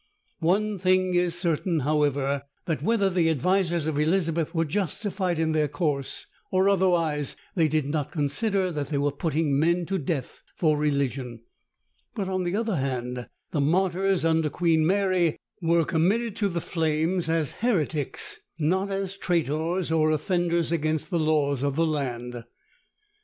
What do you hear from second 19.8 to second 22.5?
or offenders against the laws of the land.